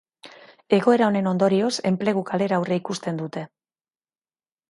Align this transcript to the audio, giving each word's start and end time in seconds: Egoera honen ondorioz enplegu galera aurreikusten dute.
Egoera 0.77 1.09
honen 1.09 1.27
ondorioz 1.31 1.73
enplegu 1.91 2.25
galera 2.31 2.59
aurreikusten 2.59 3.23
dute. 3.23 3.47